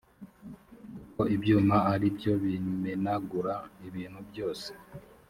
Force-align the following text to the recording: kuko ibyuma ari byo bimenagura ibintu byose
kuko 0.95 1.21
ibyuma 1.35 1.75
ari 1.93 2.07
byo 2.17 2.33
bimenagura 2.43 3.55
ibintu 3.87 4.19
byose 4.29 4.69